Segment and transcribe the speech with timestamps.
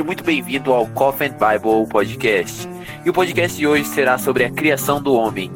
[0.00, 2.66] Seja muito bem-vindo ao Coffin Bible Podcast.
[3.04, 5.52] E o podcast de hoje será sobre a criação do homem.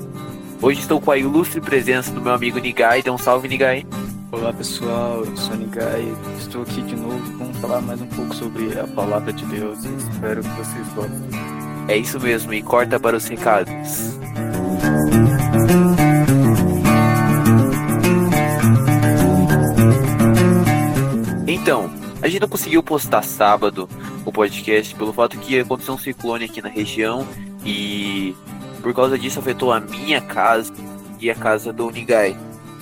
[0.61, 3.03] Hoje estou com a ilustre presença do meu amigo Nigai.
[3.03, 3.86] Dê um salve, Nigai.
[4.30, 6.07] Olá pessoal, eu sou Nigai.
[6.39, 7.25] Estou aqui de novo.
[7.39, 11.40] Vamos falar mais um pouco sobre a palavra de Deus espero que vocês gostem.
[11.89, 14.18] É isso mesmo, e corta para os recados.
[21.49, 23.87] Então, a gente não conseguiu postar sábado
[24.25, 27.29] o podcast pelo fato que aconteceu um ciclone aqui na região
[27.63, 28.35] e
[28.81, 30.73] por causa disso afetou a minha casa
[31.21, 32.34] e a casa do Nigai.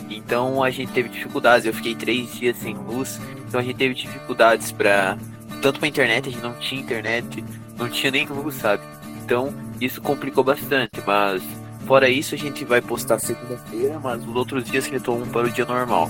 [0.09, 3.95] Então a gente teve dificuldades, eu fiquei três dias sem luz, então a gente teve
[3.95, 5.19] dificuldades para
[5.61, 7.45] tanto para internet, a gente não tinha internet,
[7.77, 8.85] não tinha nem luz, sabe?
[9.25, 11.43] Então isso complicou bastante, mas
[11.85, 15.65] fora isso a gente vai postar segunda-feira, mas os outros dias retomam para o dia
[15.65, 16.09] normal.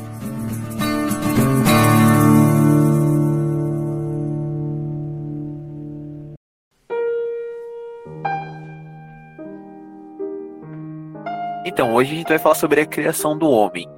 [11.73, 13.89] Então, hoje a gente vai falar sobre a criação do homem.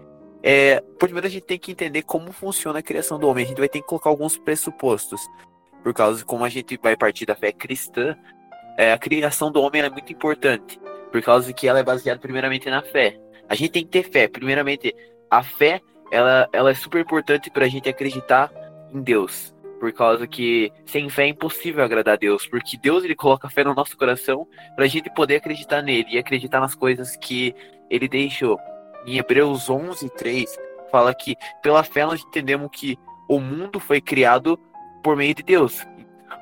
[0.44, 3.44] É, primeiro a gente tem que entender como funciona a criação do homem.
[3.44, 5.20] A gente vai ter que colocar alguns pressupostos.
[5.82, 8.16] Por causa de como a gente vai partir da fé cristã,
[8.78, 10.80] é, a criação do homem é muito importante.
[11.10, 13.18] Por causa que ela é baseada primeiramente na fé.
[13.48, 14.28] A gente tem que ter fé.
[14.28, 14.94] Primeiramente,
[15.28, 15.80] a fé
[16.12, 18.52] ela, ela é super importante para a gente acreditar
[18.92, 23.14] em Deus por causa que sem fé é impossível agradar a Deus, porque Deus ele
[23.14, 27.16] coloca fé no nosso coração para a gente poder acreditar nele e acreditar nas coisas
[27.16, 27.54] que
[27.90, 28.58] ele deixou.
[29.06, 30.58] Em Hebreus 11, 3,
[30.90, 34.58] fala que pela fé nós entendemos que o mundo foi criado
[35.02, 35.86] por meio de Deus.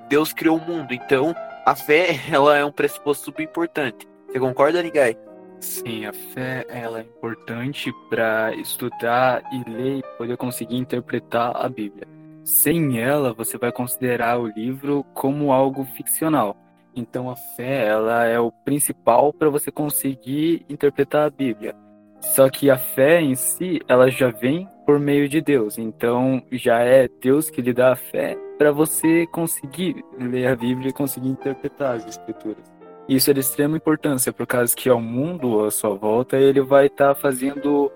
[0.08, 4.08] Deus criou o mundo, então a fé ela é um pressuposto super importante.
[4.28, 5.16] Você concorda, Ligai?
[5.60, 11.68] Sim, a fé ela é importante para estudar e ler e poder conseguir interpretar a
[11.68, 12.06] Bíblia.
[12.44, 16.56] Sem ela, você vai considerar o livro como algo ficcional.
[16.94, 21.74] Então a fé, ela é o principal para você conseguir interpretar a Bíblia.
[22.20, 25.78] Só que a fé em si, ela já vem por meio de Deus.
[25.78, 30.90] Então já é Deus que lhe dá a fé para você conseguir ler a Bíblia
[30.90, 32.62] e conseguir interpretar as escrituras.
[33.08, 36.86] Isso é de extrema importância, por causa que ao mundo à sua volta ele vai
[36.86, 37.90] estar tá fazendo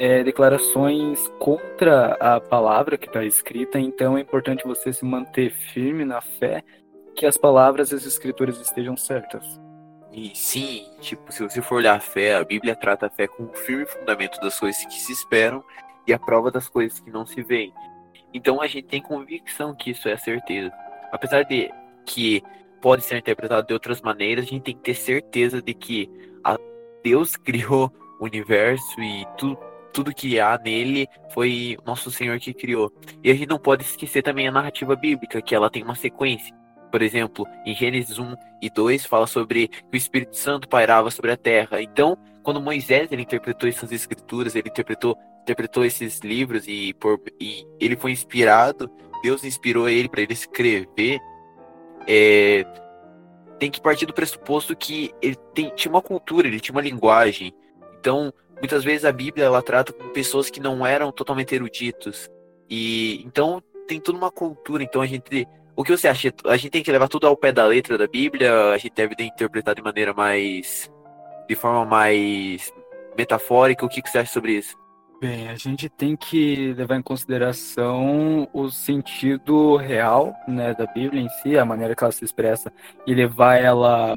[0.00, 6.06] é, declarações contra a palavra que está escrita, então é importante você se manter firme
[6.06, 6.64] na fé
[7.14, 9.44] que as palavras e as escrituras estejam certas.
[10.10, 13.50] E sim, tipo, se você for olhar a fé, a Bíblia trata a fé como
[13.50, 15.62] um firme fundamento das coisas que se esperam
[16.06, 17.70] e a prova das coisas que não se veem.
[18.32, 20.72] Então a gente tem convicção que isso é certeza.
[21.12, 21.70] Apesar de
[22.06, 22.42] que
[22.80, 26.10] pode ser interpretado de outras maneiras, a gente tem que ter certeza de que
[27.04, 29.58] Deus criou o universo e tudo,
[29.92, 32.92] tudo que há nele foi nosso Senhor que criou.
[33.22, 36.54] E a gente não pode esquecer também a narrativa bíblica, que ela tem uma sequência.
[36.90, 41.30] Por exemplo, em Gênesis 1 e 2 fala sobre que o Espírito Santo pairava sobre
[41.30, 41.80] a terra.
[41.80, 47.64] Então, quando Moisés ele interpretou essas escrituras, ele interpretou, interpretou esses livros e, por, e
[47.78, 48.90] ele foi inspirado,
[49.22, 51.20] Deus inspirou ele para ele escrever.
[52.06, 52.64] É,
[53.58, 57.52] tem que partir do pressuposto que ele tem, tinha uma cultura, ele tinha uma linguagem.
[57.98, 62.28] Então, muitas vezes a Bíblia ela trata com pessoas que não eram totalmente eruditos.
[62.68, 65.46] E então tem toda uma cultura, então a gente
[65.80, 66.32] o que você acha?
[66.44, 69.14] A gente tem que levar tudo ao pé da letra da Bíblia, a gente deve
[69.18, 70.90] interpretar de maneira mais
[71.48, 72.72] de forma mais
[73.16, 73.84] metafórica.
[73.84, 74.76] O que, você acha sobre isso?
[75.20, 81.28] Bem, a gente tem que levar em consideração o sentido real né, da Bíblia em
[81.28, 82.72] si, a maneira que ela se expressa,
[83.06, 84.16] e levar ela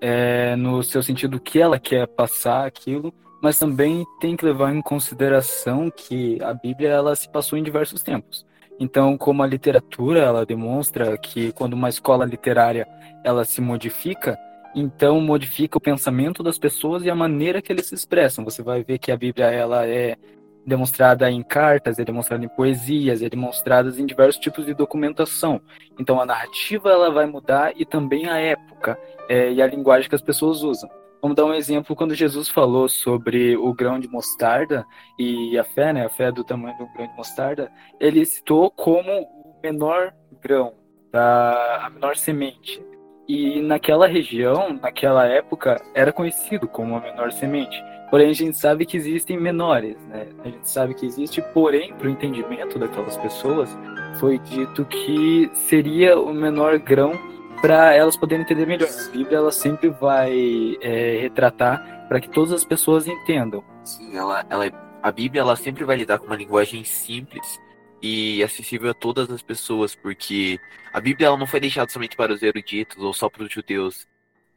[0.00, 4.80] é, no seu sentido que ela quer passar aquilo, mas também tem que levar em
[4.80, 8.46] consideração que a Bíblia ela se passou em diversos tempos.
[8.78, 12.86] Então, como a literatura ela demonstra que quando uma escola literária
[13.24, 14.38] ela se modifica,
[14.74, 18.44] então modifica o pensamento das pessoas e a maneira que eles se expressam.
[18.44, 20.16] Você vai ver que a Bíblia ela é
[20.66, 25.60] demonstrada em cartas, é demonstrada em poesias, é demonstrada em diversos tipos de documentação.
[25.98, 28.98] Então a narrativa ela vai mudar e também a época
[29.28, 30.90] é, e a linguagem que as pessoas usam.
[31.20, 34.86] Vamos dar um exemplo quando Jesus falou sobre o grão de mostarda
[35.18, 39.10] e a fé, né, a fé do tamanho do grão de mostarda, ele citou como
[39.10, 40.74] o menor grão,
[41.10, 42.82] da, a menor semente.
[43.28, 47.82] E naquela região, naquela época, era conhecido como a menor semente.
[48.08, 50.28] Porém, a gente sabe que existem menores, né?
[50.44, 53.76] A gente sabe que existe, porém, para o entendimento daquelas pessoas,
[54.20, 57.12] foi dito que seria o menor grão
[57.60, 58.88] para elas poderem entender melhor.
[58.88, 63.64] A Bíblia ela sempre vai é, retratar para que todas as pessoas entendam.
[63.84, 67.60] Sim, ela, ela, a Bíblia ela sempre vai lidar com uma linguagem simples
[68.02, 70.58] e acessível a todas as pessoas, porque
[70.92, 74.06] a Bíblia ela não foi deixada somente para os eruditos ou só para os judeus,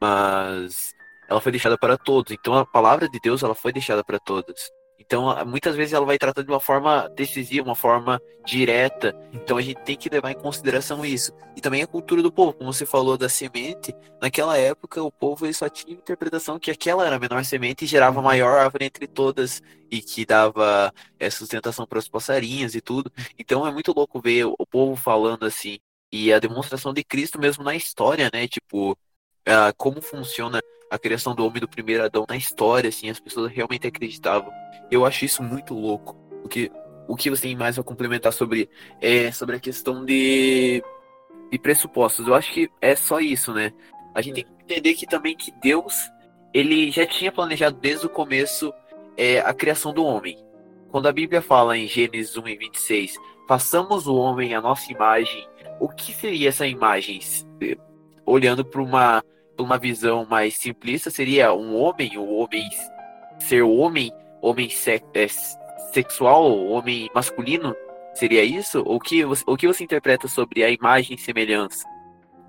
[0.00, 0.94] mas
[1.28, 2.32] ela foi deixada para todos.
[2.32, 4.70] Então a palavra de Deus ela foi deixada para todos.
[5.00, 9.16] Então, muitas vezes ela vai tratar de uma forma decisiva, uma forma direta.
[9.32, 11.32] Então, a gente tem que levar em consideração isso.
[11.56, 13.94] E também a cultura do povo, como você falou da semente.
[14.20, 18.20] Naquela época, o povo só tinha interpretação que aquela era a menor semente e gerava
[18.20, 23.10] a maior árvore entre todas e que dava é, sustentação para os passarinhos e tudo.
[23.38, 25.78] Então, é muito louco ver o povo falando assim.
[26.12, 28.46] E a demonstração de Cristo mesmo na história, né?
[28.46, 30.60] Tipo, uh, como funciona
[30.90, 34.52] a criação do homem do primeiro Adão na história, assim, as pessoas realmente acreditavam.
[34.90, 36.16] Eu acho isso muito louco.
[36.42, 36.70] O que,
[37.06, 38.68] o que você tem mais a complementar sobre,
[39.00, 40.82] é, sobre a questão de,
[41.50, 42.26] de pressupostos?
[42.26, 43.72] Eu acho que é só isso, né?
[44.12, 45.94] A gente tem que entender que também que Deus,
[46.52, 48.74] ele já tinha planejado desde o começo
[49.16, 50.36] é, a criação do homem.
[50.90, 53.14] Quando a Bíblia fala em Gênesis 1 e 26,
[53.46, 55.46] façamos o homem a nossa imagem,
[55.78, 57.20] o que seria essa imagem?
[58.26, 59.22] Olhando para uma
[59.60, 62.68] uma visão mais simplista, seria um homem, o homem
[63.38, 65.26] ser homem, homem se, é,
[65.92, 67.74] sexual, homem masculino?
[68.14, 68.80] Seria isso?
[68.80, 71.86] O que, o que você interpreta sobre a imagem e semelhança?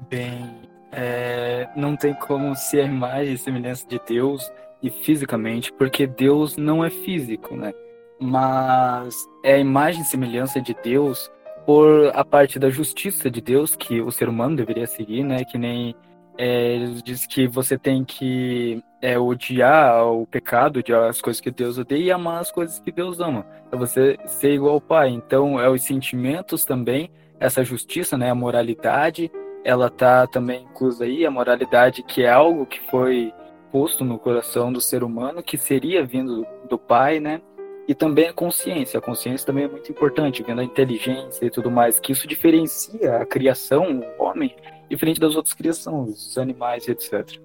[0.09, 6.07] Bem, é, não tem como ser a imagem e semelhança de Deus e fisicamente, porque
[6.07, 7.71] Deus não é físico, né?
[8.19, 11.31] Mas é a imagem e semelhança de Deus
[11.65, 15.43] por a parte da justiça de Deus que o ser humano deveria seguir, né?
[15.45, 15.95] Que nem
[16.37, 21.51] é, ele diz que você tem que é, odiar o pecado, odiar as coisas que
[21.51, 23.45] Deus odeia e amar as coisas que Deus ama.
[23.71, 25.09] É você ser igual ao Pai.
[25.09, 29.31] Então, é os sentimentos também, essa justiça, né, a moralidade,
[29.63, 33.33] ela tá também inclusa aí, a moralidade que é algo que foi
[33.71, 37.41] posto no coração do ser humano, que seria vindo do Pai, né?
[37.87, 38.99] E também a consciência.
[38.99, 43.17] A consciência também é muito importante, vendo a inteligência e tudo mais, que isso diferencia
[43.17, 44.55] a criação, o homem,
[44.91, 47.39] diferente das outras criações, os animais e etc.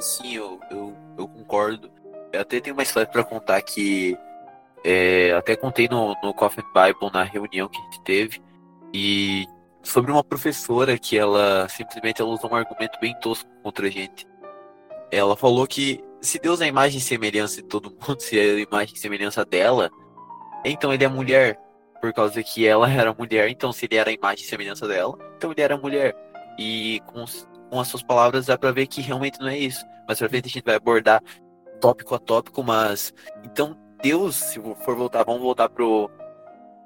[0.00, 1.90] Sim, eu, eu, eu concordo.
[2.32, 4.16] Eu até tenho uma história para contar que
[4.84, 8.42] é, até contei no, no Coffin Bible na reunião que a gente teve
[8.92, 9.46] e
[9.82, 14.26] sobre uma professora que ela simplesmente ela usou um argumento bem tosco contra a gente.
[15.10, 18.42] Ela falou que se Deus é a imagem e semelhança de todo mundo, se é
[18.42, 19.90] a imagem e semelhança dela,
[20.64, 21.58] então ele é mulher,
[22.00, 25.16] por causa que ela era mulher, então se ele era a imagem e semelhança dela,
[25.36, 26.14] então ele era mulher.
[26.58, 27.24] E com,
[27.70, 29.84] com as suas palavras dá pra ver que realmente não é isso.
[30.06, 31.22] Mas pra frente a gente vai abordar
[31.80, 33.14] tópico a tópico, mas.
[33.44, 36.10] Então, Deus, se for voltar, vamos voltar pro,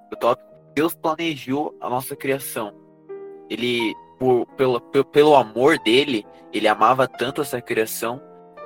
[0.08, 0.50] pro tópico.
[0.74, 2.74] Deus planejou a nossa criação.
[3.48, 8.20] Ele, por, pelo, pelo amor dele, ele amava tanto essa criação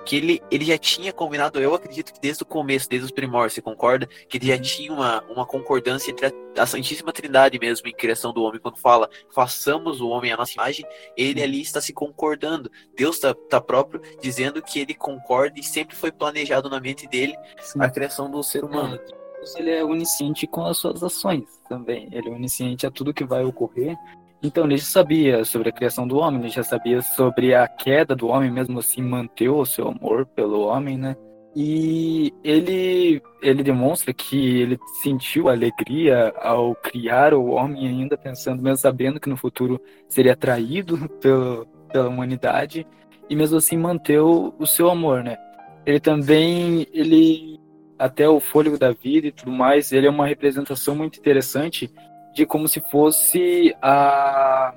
[0.07, 3.55] que ele, ele já tinha combinado, eu acredito que desde o começo, desde os primórdios,
[3.55, 4.07] você concorda?
[4.29, 8.33] Que ele já tinha uma, uma concordância entre a, a Santíssima Trindade mesmo em criação
[8.33, 10.87] do homem, quando fala, façamos o homem à nossa imagem,
[11.17, 12.71] ele ali está se concordando.
[12.97, 17.37] Deus está tá próprio dizendo que ele concorda e sempre foi planejado na mente dele
[17.61, 17.83] Sim.
[17.83, 18.95] a criação do ser humano.
[18.95, 22.09] É, ele é onisciente com as suas ações também.
[22.13, 23.97] Ele é onisciente a tudo que vai ocorrer
[24.43, 28.15] então, ele já sabia sobre a criação do homem, ele já sabia sobre a queda
[28.15, 31.17] do homem, mesmo assim manteve o seu amor pelo homem, né?
[31.55, 38.77] E ele, ele demonstra que ele sentiu alegria ao criar o homem, ainda pensando, mesmo
[38.77, 42.87] sabendo que no futuro seria traído pelo, pela humanidade,
[43.29, 45.39] e mesmo assim manteve o seu amor, né?
[45.87, 47.59] Ele também, ele
[47.99, 51.91] até o fôlego da vida e tudo mais, ele é uma representação muito interessante
[52.37, 54.75] de como se fosse a,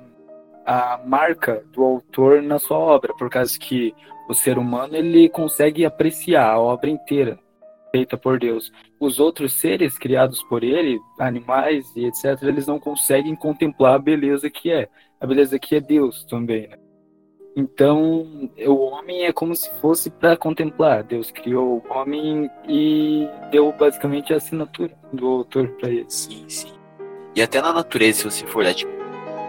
[0.64, 3.94] a marca do autor na sua obra, por causa que
[4.30, 7.38] o ser humano ele consegue apreciar a obra inteira
[7.92, 8.72] feita por Deus.
[8.98, 14.48] Os outros seres criados por ele, animais e etc, eles não conseguem contemplar a beleza
[14.48, 14.88] que é.
[15.20, 16.78] A beleza que é Deus também, né?
[17.54, 21.02] Então, o homem é como se fosse para contemplar.
[21.02, 26.06] Deus criou o homem e deu basicamente a assinatura do autor para ele.
[26.08, 26.79] Sim, sim.
[27.34, 28.90] E até na natureza, se você for olhar, tipo,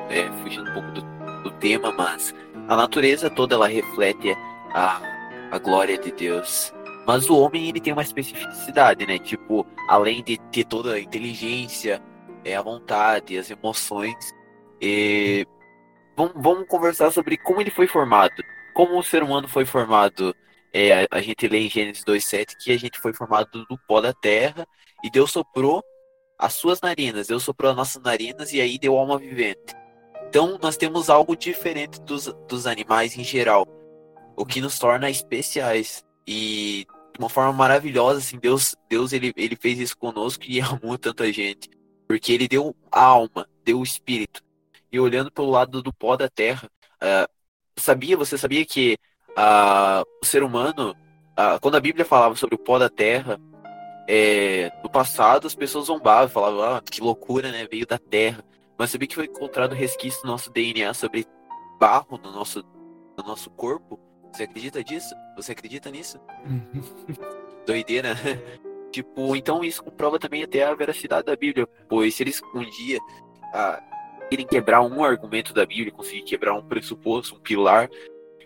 [0.09, 1.01] é, fugindo um pouco do,
[1.43, 2.33] do, tema, mas
[2.67, 4.35] a natureza toda ela reflete
[4.73, 5.01] a,
[5.51, 6.73] a glória de Deus.
[7.07, 9.17] Mas o homem ele tem uma especificidade, né?
[9.17, 12.01] Tipo, além de ter toda a inteligência,
[12.45, 14.15] é, a vontade, as emoções,
[14.79, 15.45] e...
[16.15, 18.43] vamos, vamos conversar sobre como ele foi formado.
[18.73, 20.35] Como o ser humano foi formado.
[20.71, 23.99] É, a, a gente lê em Gênesis 2,7 que a gente foi formado do pó
[23.99, 24.65] da terra
[25.03, 25.83] e Deus soprou
[26.41, 29.75] as suas narinas, Deus soprou as nossas narinas e aí deu alma vivente.
[30.27, 33.67] Então nós temos algo diferente dos, dos animais em geral,
[34.35, 36.03] o que nos torna especiais.
[36.25, 40.97] E de uma forma maravilhosa, assim, Deus, Deus ele, ele fez isso conosco e amou
[40.97, 41.69] tanta gente.
[42.07, 44.41] Porque ele deu a alma, deu o espírito.
[44.91, 47.31] E olhando pelo lado do pó da terra, uh,
[47.77, 48.97] sabia, você sabia que
[49.29, 50.95] uh, o ser humano,
[51.37, 53.39] uh, quando a Bíblia falava sobre o pó da terra,
[54.13, 57.65] é, no passado as pessoas zombavam, falavam, ah, que loucura, né?
[57.71, 58.43] Veio da terra.
[58.77, 61.25] Mas sabia que foi encontrado resquício do nosso DNA sobre
[61.79, 62.61] barro no nosso,
[63.17, 63.97] no nosso corpo?
[64.33, 65.15] Você acredita disso?
[65.37, 66.19] Você acredita nisso?
[67.65, 68.09] Doideira.
[68.91, 72.99] tipo, então isso comprova também até a veracidade da Bíblia, pois se eles um dia
[73.53, 73.81] ah,
[74.29, 77.89] irem quebrar um argumento da Bíblia, conseguir quebrar um pressuposto, um pilar,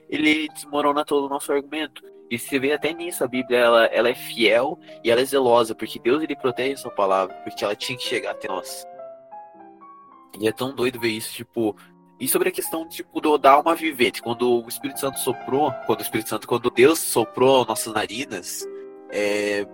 [0.08, 2.04] ele desmorona todo o nosso argumento.
[2.30, 5.76] E se vê até nisso, a Bíblia ela, ela é fiel e ela é zelosa,
[5.76, 8.86] porque Deus ele protege a sua palavra, porque ela tinha que chegar até nós.
[10.40, 11.76] E é tão doido ver isso, tipo,
[12.20, 16.00] e sobre a questão tipo do da alma vivente, quando o Espírito Santo soprou, quando
[16.00, 18.66] o Espírito Santo, quando Deus soprou nossas narinas
[19.12, 19.66] é,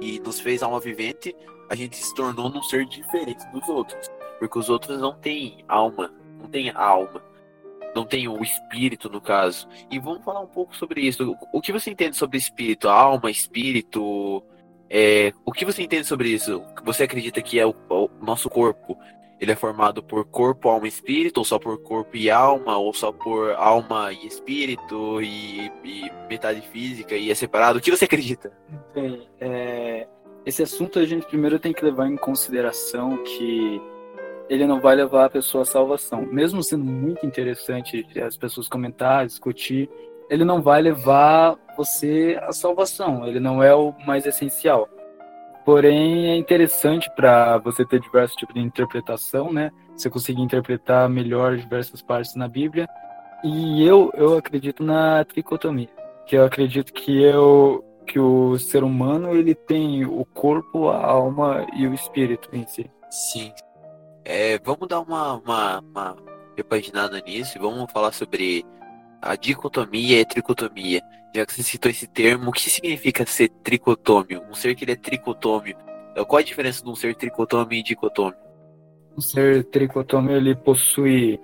[0.00, 1.34] e nos fez alma vivente,
[1.68, 6.12] a gente se tornou num ser diferente dos outros, porque os outros não têm alma,
[6.38, 7.22] não têm alma
[7.94, 9.68] não tem o espírito no caso.
[9.90, 11.36] E vamos falar um pouco sobre isso.
[11.52, 14.42] O que você entende sobre espírito, alma, espírito?
[14.88, 16.62] É, o que você entende sobre isso?
[16.84, 18.98] Você acredita que é o, o, nosso corpo?
[19.40, 22.92] Ele é formado por corpo, alma e espírito, ou só por corpo e alma, ou
[22.92, 27.78] só por alma e espírito e, e metade física e é separado?
[27.78, 28.52] O que você acredita?
[28.94, 30.06] Bem, é,
[30.44, 33.80] esse assunto a gente primeiro tem que levar em consideração que
[34.50, 36.26] ele não vai levar a pessoa à salvação.
[36.26, 39.88] Mesmo sendo muito interessante as pessoas comentar, discutir,
[40.28, 43.24] ele não vai levar você à salvação.
[43.24, 44.88] Ele não é o mais essencial.
[45.64, 49.70] Porém, é interessante para você ter diversos tipos de interpretação, né?
[49.96, 52.88] Você conseguir interpretar melhor diversas partes na Bíblia.
[53.44, 55.88] E eu, eu acredito na tricotomia,
[56.26, 61.64] que eu acredito que eu que o ser humano ele tem o corpo, a alma
[61.76, 62.90] e o espírito em si.
[63.08, 63.52] Sim,
[64.24, 66.16] é, vamos dar uma, uma, uma
[66.56, 68.64] repaginada nisso e vamos falar sobre
[69.20, 71.02] a dicotomia e tricotomia.
[71.34, 74.42] Já que você citou esse termo, o que significa ser tricotômio?
[74.50, 75.76] Um ser que ele é tricotômio.
[76.16, 78.36] É, qual a diferença de um ser tricotômio e dicotômio?
[79.16, 81.40] Um ser tricotômio ele possui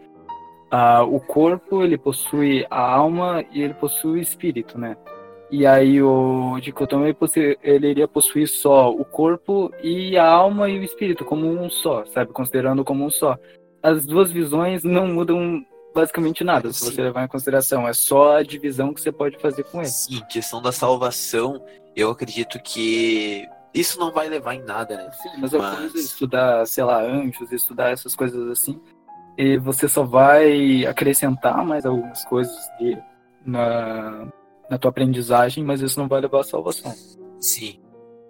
[0.73, 4.97] uh, o corpo, ele possui a alma e ele possui o espírito, né?
[5.51, 7.17] E aí o dicotomia
[7.63, 12.05] ele, iria possuir só o corpo e a alma e o espírito como um só,
[12.07, 12.33] sabe?
[12.33, 13.39] Considerando como um só.
[13.83, 17.87] As duas visões não mudam basicamente nada, se você levar em consideração.
[17.89, 19.89] É só a divisão que você pode fazer com ele.
[19.89, 25.11] Sim, questão da salvação, eu acredito que isso não vai levar em nada, né?
[25.13, 25.95] Sim, mas, mas...
[25.95, 28.81] eu estudar, sei lá, anjos, estudar essas coisas assim,
[29.39, 32.99] e você só vai acrescentar mais algumas coisas de,
[33.45, 34.27] na,
[34.71, 36.93] na tua aprendizagem, mas isso não vai levar à salvação.
[37.41, 37.81] Sim.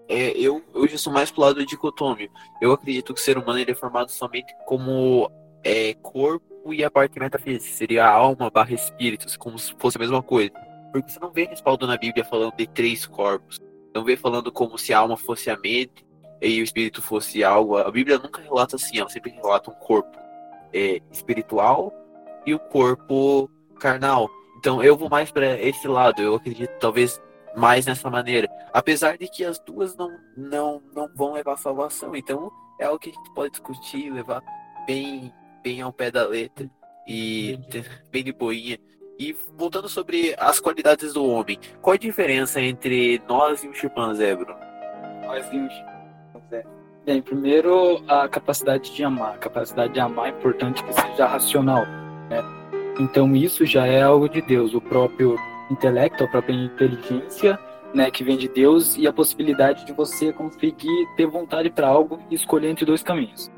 [0.09, 2.31] É, eu, já sou mais pro lado dicotômio.
[2.61, 5.31] Eu acredito que o ser humano ele é formado somente como
[5.65, 7.75] é, corpo e a parte metafísica.
[7.75, 10.53] Seria alma barra espírito, como se fosse a mesma coisa.
[10.93, 13.61] Porque você não vê respaldo na Bíblia falando de três corpos.
[13.95, 16.07] Não vê falando como se a alma fosse a mente
[16.41, 17.77] e o espírito fosse algo.
[17.77, 20.17] A Bíblia nunca relata assim, ela sempre relata um corpo
[20.73, 21.93] é, espiritual
[22.45, 23.51] e o corpo
[23.81, 24.31] carnal.
[24.67, 27.23] Então eu vou mais para esse lado, eu acredito talvez
[27.57, 28.49] mais nessa maneira.
[28.73, 32.17] Apesar de que as duas não, não, não vão levar a salvação.
[32.17, 34.43] Então é algo que a gente pode discutir, levar
[34.85, 35.33] bem,
[35.63, 36.69] bem ao pé da letra
[37.07, 37.61] e
[38.11, 38.77] bem de boinha.
[39.17, 44.35] E voltando sobre as qualidades do homem, qual a diferença entre nós e um chimpanzé,
[44.35, 44.59] Bruno?
[45.25, 46.67] Nós e um chimpanzé.
[47.05, 49.37] Bem, primeiro a capacidade de amar.
[49.37, 51.87] A capacidade de amar é importante que seja racional.
[52.29, 52.56] Né?
[52.99, 55.37] Então isso já é algo de Deus, o próprio
[55.71, 57.59] intelecto, a própria inteligência,
[57.95, 62.19] né, que vem de Deus e a possibilidade de você conseguir ter vontade para algo
[62.31, 63.51] e escolher entre dois caminhos.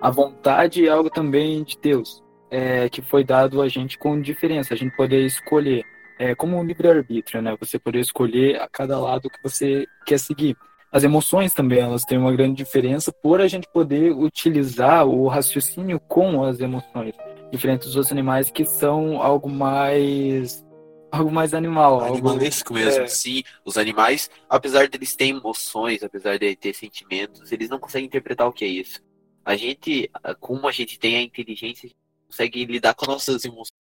[0.00, 4.74] A vontade é algo também de Deus, é, que foi dado a gente com diferença,
[4.74, 5.84] a gente poder escolher,
[6.18, 10.56] é, como um livre-arbítrio, né, você poder escolher a cada lado que você quer seguir.
[10.92, 16.00] As emoções também, elas têm uma grande diferença por a gente poder utilizar o raciocínio
[16.00, 17.14] com as emoções
[17.50, 20.64] diferente dos outros animais que são algo mais
[21.10, 22.02] algo mais animal.
[22.02, 22.84] Animalesco algo...
[22.84, 23.06] mesmo, é.
[23.08, 23.42] sim.
[23.64, 28.52] Os animais, apesar deles terem emoções, apesar de ter sentimentos, eles não conseguem interpretar o
[28.52, 29.00] que é isso.
[29.44, 31.96] A gente, como a gente tem a inteligência, a gente
[32.28, 33.80] consegue lidar com nossas emoções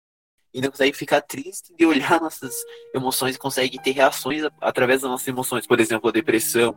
[0.52, 2.54] e não consegue ficar triste de olhar nossas
[2.94, 5.66] emoções e consegue ter reações através das nossas emoções.
[5.66, 6.74] Por exemplo, a depressão,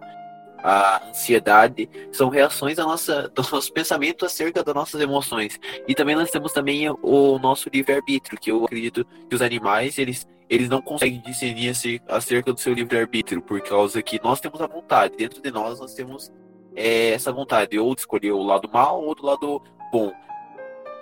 [0.63, 5.59] a ansiedade, são reações à nossa, do nosso pensamento acerca das nossas emoções.
[5.85, 10.25] E também nós temos também o nosso livre-arbítrio, que eu acredito que os animais, eles,
[10.49, 11.73] eles não conseguem discernir
[12.07, 15.93] acerca do seu livre-arbítrio, por causa que nós temos a vontade, dentro de nós nós
[15.93, 16.31] temos
[16.73, 20.13] é, essa vontade, ou de escolher o lado mal ou do lado bom.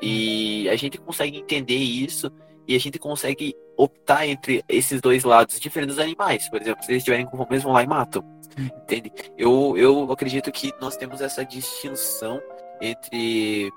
[0.01, 2.31] E a gente consegue entender isso
[2.67, 6.47] e a gente consegue optar entre esses dois lados diferentes dos animais.
[6.49, 8.23] Por exemplo, se eles estiverem com o mesmo lá e matam.
[8.57, 9.11] Entende?
[9.37, 12.41] Eu, eu acredito que nós temos essa distinção
[12.79, 13.71] entre,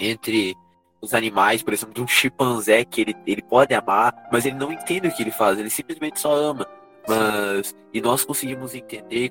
[0.00, 0.56] entre
[1.00, 4.72] os animais, por exemplo, de um chimpanzé que ele, ele pode amar, mas ele não
[4.72, 6.66] entende o que ele faz, ele simplesmente só ama.
[7.06, 9.30] Mas e nós conseguimos entender,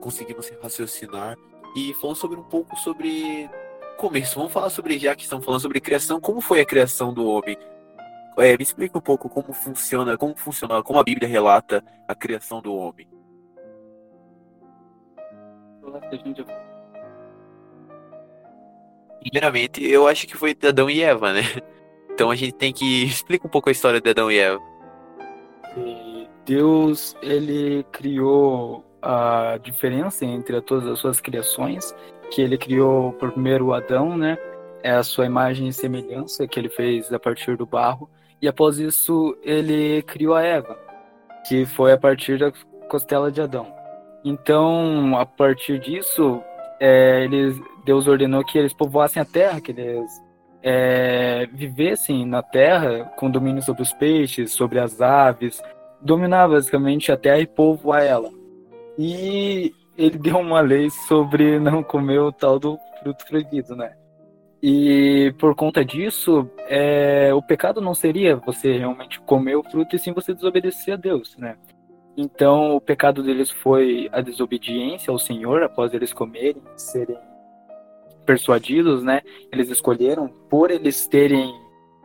[0.00, 1.36] conseguimos raciocinar
[1.76, 3.48] e falamos sobre um pouco sobre
[3.96, 4.36] começo.
[4.36, 7.56] Vamos falar sobre já que estamos falando sobre criação, como foi a criação do homem?
[8.38, 12.60] É, me explica um pouco como funciona, como funciona, como a Bíblia relata a criação
[12.60, 13.08] do homem.
[19.20, 21.42] Primeiramente, eu acho que foi de Adão e Eva, né?
[22.12, 24.60] Então a gente tem que explicar um pouco a história de Adão e Eva.
[26.46, 31.94] Deus, ele criou a diferença entre todas as suas criações,
[32.30, 34.38] que ele criou primeiro Adão, né?
[34.82, 38.08] É a sua imagem e semelhança que ele fez a partir do barro,
[38.40, 40.78] e após isso ele criou a Eva,
[41.48, 42.52] que foi a partir da
[42.88, 43.66] costela de Adão.
[44.24, 46.42] Então, a partir disso,
[46.80, 50.10] é, eles, Deus ordenou que eles povoassem a terra, que eles
[50.62, 55.62] é, vivessem na terra com domínio sobre os peixes, sobre as aves,
[56.00, 58.30] dominar basicamente a terra e povoar ela.
[58.98, 63.92] E ele deu uma lei sobre não comer o tal do fruto proibido, né?
[64.62, 69.98] E por conta disso, é, o pecado não seria você realmente comer o fruto e
[69.98, 71.56] sim você desobedecer a Deus, né?
[72.16, 77.18] Então o pecado deles foi a desobediência ao Senhor após eles comerem, serem
[78.24, 79.20] persuadidos, né?
[79.52, 81.54] Eles escolheram por eles terem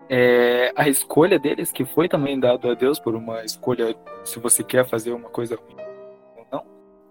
[0.10, 4.62] é, a escolha deles, que foi também dado a Deus por uma escolha, se você
[4.62, 5.78] quer fazer uma coisa ruim
[6.38, 6.66] ou não,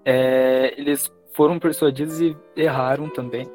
[0.05, 3.51] é, eles foram persuadidos e erraram também.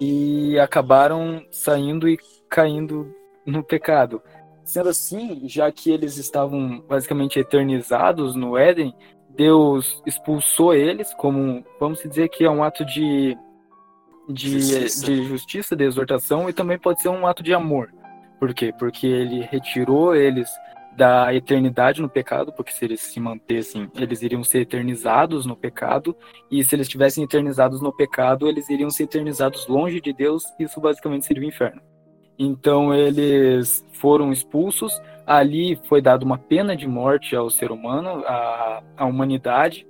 [0.00, 3.14] E acabaram saindo e caindo
[3.46, 4.22] no pecado.
[4.64, 8.94] Sendo assim, já que eles estavam basicamente eternizados no Éden,
[9.28, 13.36] Deus expulsou eles como, vamos dizer que é um ato de,
[14.28, 15.06] de justiça.
[15.06, 17.92] de justiça, de exortação, e também pode ser um ato de amor.
[18.38, 18.72] Por quê?
[18.78, 20.48] Porque ele retirou eles
[20.96, 26.16] da eternidade no pecado, porque se eles se mantessem, eles iriam ser eternizados no pecado,
[26.50, 30.80] e se eles estivessem eternizados no pecado, eles iriam ser eternizados longe de Deus, isso
[30.80, 31.82] basicamente seria o inferno.
[32.38, 38.82] Então eles foram expulsos, ali foi dada uma pena de morte ao ser humano, à,
[38.96, 39.86] à humanidade,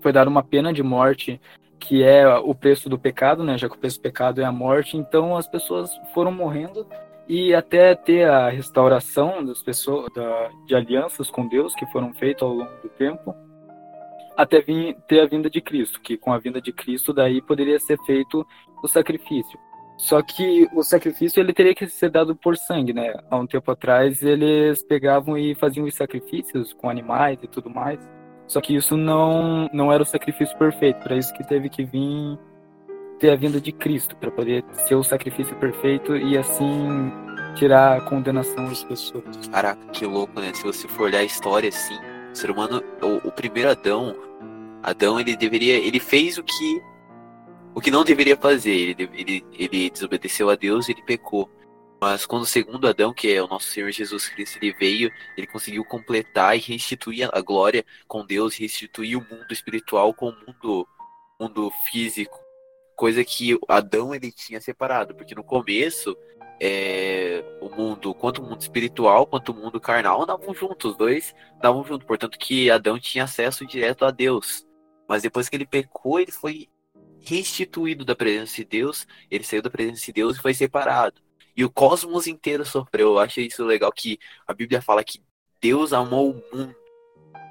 [0.00, 1.40] foi dada uma pena de morte
[1.78, 3.58] que é o preço do pecado, né?
[3.58, 6.86] Já que o preço do pecado é a morte, então as pessoas foram morrendo
[7.32, 12.42] e até ter a restauração das pessoas da, de alianças com Deus que foram feitas
[12.42, 13.34] ao longo do tempo
[14.36, 17.80] até vir, ter a vinda de Cristo que com a vinda de Cristo daí poderia
[17.80, 18.46] ser feito
[18.82, 19.58] o sacrifício.
[19.96, 23.14] Só que o sacrifício ele teria que ser dado por sangue né?
[23.30, 27.98] Há um tempo atrás eles pegavam e faziam os sacrifícios com animais e tudo mais.
[28.46, 31.02] Só que isso não não era o sacrifício perfeito.
[31.02, 32.38] Para isso que teve que vir
[33.22, 37.12] ter a vinda de Cristo, para poder ser o sacrifício perfeito e assim
[37.54, 39.24] tirar a condenação das pessoas.
[39.46, 40.52] Caraca, que louco, né?
[40.52, 41.96] Se você for olhar a história assim,
[42.32, 44.16] o ser humano, o, o primeiro Adão,
[44.82, 46.82] Adão, ele deveria, ele fez o que
[47.76, 48.74] o que não deveria fazer.
[48.74, 51.48] Ele, ele, ele desobedeceu a Deus, ele pecou.
[52.00, 55.46] Mas quando o segundo Adão, que é o nosso Senhor Jesus Cristo, ele veio, ele
[55.46, 60.88] conseguiu completar e restituir a glória com Deus, restituir o mundo espiritual com o mundo,
[61.40, 62.41] mundo físico
[62.96, 66.16] coisa que Adão ele tinha separado, porque no começo
[66.60, 71.34] é, o mundo, quanto o mundo espiritual quanto o mundo carnal andavam juntos, os dois
[71.56, 74.66] andavam juntos, portanto que Adão tinha acesso direto a Deus.
[75.08, 76.68] Mas depois que ele pecou, ele foi
[77.20, 81.20] restituído da presença de Deus, ele saiu da presença de Deus e foi separado.
[81.56, 83.08] E o cosmos inteiro sofreu.
[83.08, 85.22] Eu achei isso legal que a Bíblia fala que
[85.60, 86.74] Deus amou o mundo.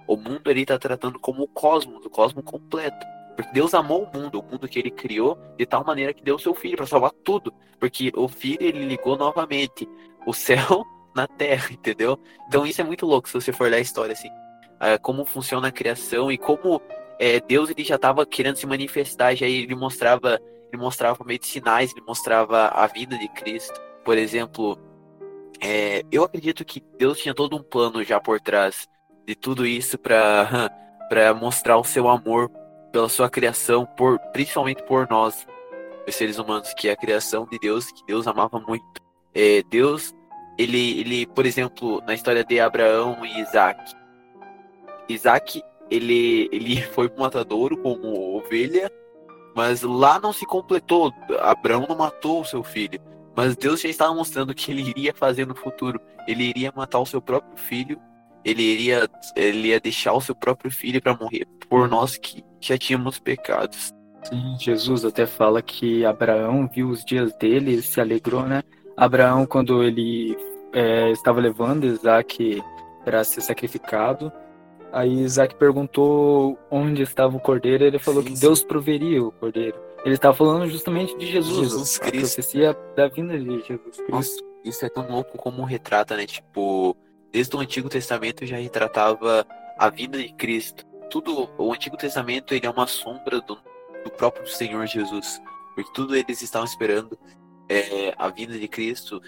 [0.08, 3.06] O mundo ele está tratando como o cosmos, o cosmos completo.
[3.36, 6.36] Porque Deus amou o mundo, o mundo que ele criou, de tal maneira que deu
[6.36, 7.54] o seu filho para salvar tudo.
[7.80, 9.88] Porque o filho ele ligou novamente
[10.26, 12.20] o céu na terra, entendeu?
[12.48, 14.30] Então isso é muito louco se você for ler a história assim.
[14.80, 16.82] É, como funciona a criação e como
[17.20, 20.40] é, Deus ele já estava querendo se manifestar, já ele mostrava,
[20.72, 23.80] ele mostrava meio de sinais, ele mostrava a vida de Cristo.
[24.04, 24.80] Por exemplo,
[25.62, 28.90] é, eu acredito que Deus tinha todo um plano já por trás
[29.26, 30.72] de tudo isso para
[31.08, 32.50] para mostrar o seu amor
[32.92, 35.48] pela sua criação, por principalmente por nós,
[36.08, 39.02] os seres humanos, que é a criação de Deus, que Deus amava muito.
[39.34, 40.14] É, Deus,
[40.58, 43.96] ele, ele, por exemplo, na história de Abraão e Isaac,
[45.08, 48.92] Isaac, ele, ele foi pro matadouro como ovelha,
[49.56, 51.14] Mas lá não se completou.
[51.40, 53.00] Abraão não matou o seu filho.
[53.36, 56.00] Mas Deus já estava mostrando que ele iria fazer no futuro.
[56.28, 58.00] Ele iria matar o seu próprio filho.
[58.44, 62.78] Ele iria, ele ia deixar o seu próprio filho para morrer por nós que já
[62.78, 63.94] tínhamos pecados.
[64.24, 68.62] Sim, Jesus até fala que Abraão viu os dias dele e se alegrou, né?
[68.96, 70.38] Abraão, quando ele
[70.74, 72.62] é, estava levando Isaac
[73.04, 74.32] para ser sacrificado,
[74.92, 79.32] aí Isaac perguntou onde estava o cordeiro, e ele falou sim, que Deus proveria o
[79.32, 79.80] cordeiro.
[80.06, 82.36] Ele estava falando justamente de Jesus, Jesus a Cristo.
[82.36, 84.12] profecia da vinda de Jesus Cristo.
[84.12, 86.26] Nossa, isso é tão louco como retrata, né?
[86.26, 86.96] Tipo,
[87.32, 89.46] desde o Antigo Testamento já retratava
[89.78, 90.86] a vinda de Cristo.
[91.10, 93.58] Tudo, o Antigo Testamento ele é uma sombra do,
[94.04, 95.42] do próprio Senhor Jesus,
[95.76, 97.18] porque tudo eles estavam esperando
[97.68, 99.22] é, a vinda de Cristo,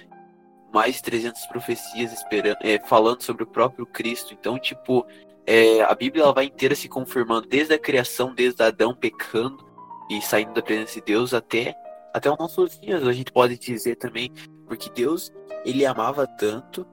[0.74, 4.34] mais 300 profecias esperando, é, falando sobre o próprio Cristo.
[4.34, 5.06] Então, tipo,
[5.46, 9.66] é, a Bíblia ela vai inteira se confirmando desde a criação, desde Adão pecando
[10.10, 11.76] e saindo da presença de Deus até
[12.14, 13.06] até os nossos dias.
[13.06, 14.32] A gente pode dizer também,
[14.68, 15.32] porque Deus
[15.66, 16.86] ele amava tanto,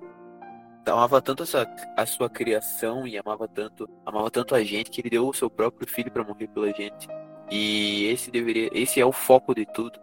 [0.87, 1.67] amava tanto a sua,
[1.97, 5.51] a sua criação e amava tanto, amava tanto a gente que ele deu o seu
[5.51, 7.09] próprio filho para morrer pela gente.
[7.51, 9.99] E esse deveria, esse é o foco de tudo.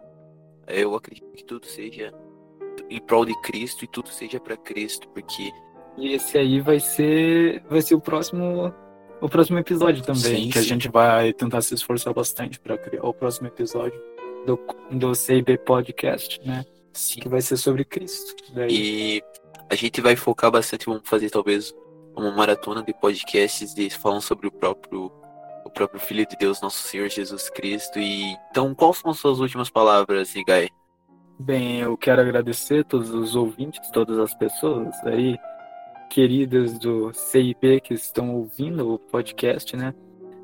[0.66, 2.12] Eu acredito que tudo seja
[2.90, 5.50] em prol de Cristo e tudo seja para Cristo, porque
[5.96, 8.72] e esse aí vai ser vai ser o próximo
[9.20, 10.58] o próximo episódio também, sim, que sim.
[10.58, 14.00] a gente vai tentar se esforçar bastante para criar o próximo episódio
[14.46, 14.58] do
[14.92, 16.64] do CIB Podcast, né?
[16.92, 17.20] Sim.
[17.20, 18.34] Que vai ser sobre Cristo.
[18.52, 18.68] Daí.
[18.70, 19.22] E
[19.70, 21.74] a gente vai focar bastante, vamos fazer talvez
[22.16, 25.12] uma maratona de podcasts de, falando sobre o próprio
[25.64, 27.98] o próprio Filho de Deus, nosso Senhor Jesus Cristo.
[27.98, 30.68] E então, quais são as suas últimas palavras, Igai?
[31.38, 35.38] Bem, eu quero agradecer todos os ouvintes, todas as pessoas aí
[36.08, 39.94] queridas do CIP que estão ouvindo o podcast, né?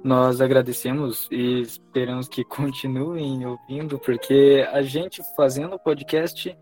[0.05, 6.55] Nós agradecemos e esperamos que continuem ouvindo, porque a gente fazendo o podcast,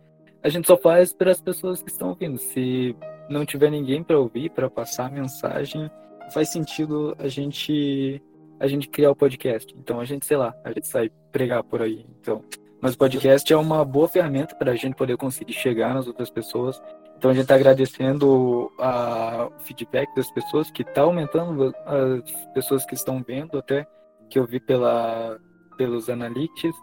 [0.43, 2.39] a gente só faz para as pessoas que estão ouvindo.
[2.39, 2.97] Se
[3.29, 5.91] não tiver ninguém para ouvir, para passar a mensagem,
[6.33, 8.21] faz sentido a gente
[8.59, 9.75] a gente criar o podcast.
[9.77, 12.07] Então a gente, sei lá, a gente sai pregar por aí.
[12.21, 12.45] Então,
[12.81, 16.31] mas o podcast é uma boa ferramenta para a gente poder conseguir chegar nas outras
[16.31, 16.81] pessoas.
[17.17, 22.85] Então a gente está agradecendo a, o feedback das pessoas, que está aumentando as pessoas
[22.85, 23.87] que estão vendo, até
[24.29, 25.39] que eu vi pela,
[25.77, 26.75] pelos analytics.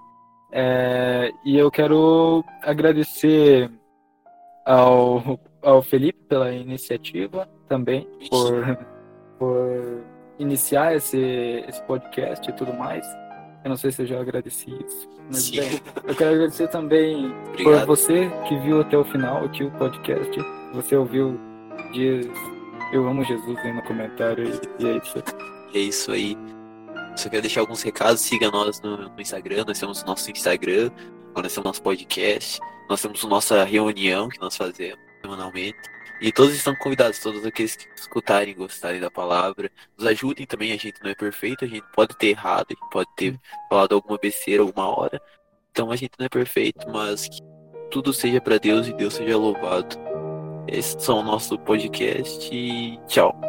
[0.51, 3.69] É, e eu quero agradecer
[4.65, 8.77] ao, ao Felipe pela iniciativa também, por,
[9.37, 10.03] por
[10.39, 11.19] iniciar esse,
[11.67, 13.05] esse podcast e tudo mais.
[13.63, 15.09] Eu não sei se eu já agradeci isso.
[15.27, 17.85] Mas bem, eu quero agradecer também Obrigado.
[17.85, 20.31] por você que viu até o final aqui o podcast.
[20.73, 21.39] Você ouviu,
[21.91, 22.27] diz
[22.93, 25.23] Eu amo Jesus aí no comentário e, e é isso.
[25.73, 26.37] É isso aí.
[27.15, 28.21] Só quero deixar alguns recados.
[28.21, 29.65] Siga nós no, no Instagram.
[29.65, 30.91] Nós temos o nosso Instagram.
[31.35, 32.59] Nós temos nosso podcast.
[32.89, 35.77] Nós temos nossa reunião que nós fazemos semanalmente.
[36.21, 40.73] E todos estão convidados, todos aqueles que escutarem, gostarem da palavra, nos ajudem também.
[40.73, 43.93] A gente não é perfeito, a gente pode ter errado, a gente pode ter falado
[43.95, 45.21] alguma besteira alguma hora.
[45.71, 47.39] Então a gente não é perfeito, mas que
[47.89, 49.95] tudo seja para Deus e Deus seja louvado.
[50.67, 53.48] Esse é o nosso podcast e tchau.